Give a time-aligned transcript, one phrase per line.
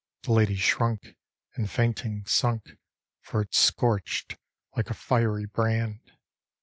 [0.23, 1.15] The lady shrunk,
[1.53, 2.75] and fainting sunk,
[3.21, 4.35] For it scorched
[4.75, 5.99] like a fiery brand.